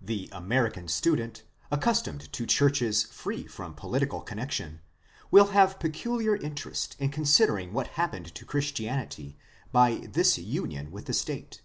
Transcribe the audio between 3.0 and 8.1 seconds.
free from political connection, will have peculiar interest in considering what